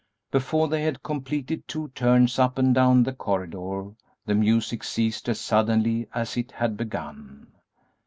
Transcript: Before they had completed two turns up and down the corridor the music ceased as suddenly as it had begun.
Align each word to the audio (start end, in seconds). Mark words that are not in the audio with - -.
Before 0.31 0.67
they 0.67 0.81
had 0.81 1.03
completed 1.03 1.67
two 1.67 1.89
turns 1.89 2.39
up 2.39 2.57
and 2.57 2.73
down 2.73 3.03
the 3.03 3.13
corridor 3.13 3.91
the 4.25 4.33
music 4.33 4.83
ceased 4.83 5.29
as 5.29 5.39
suddenly 5.39 6.07
as 6.11 6.37
it 6.37 6.51
had 6.53 6.75
begun. 6.75 7.51